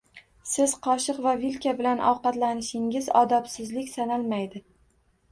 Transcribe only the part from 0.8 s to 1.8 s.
qoshiq va vilka